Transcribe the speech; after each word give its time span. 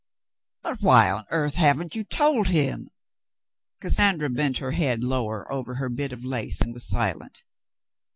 "But 0.63 0.81
why 0.81 1.11
on 1.11 1.25
earth 1.29 1.53
haven't 1.53 1.93
you 1.93 2.03
told 2.03 2.47
him 2.47 2.85
V* 2.85 2.89
Cassandra 3.81 4.31
bent 4.31 4.57
her 4.57 4.71
head 4.71 5.03
lower 5.03 5.45
over 5.53 5.75
her 5.75 5.89
bit 5.89 6.11
of 6.11 6.23
lace 6.25 6.59
and 6.59 6.73
was 6.73 6.83
silent. 6.87 7.43